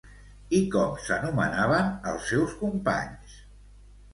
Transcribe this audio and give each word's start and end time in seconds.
I 0.59 0.61
com 0.75 0.95
s'anomenaven 1.03 1.91
els 2.13 2.25
seus 2.33 2.57
companys? 2.63 3.37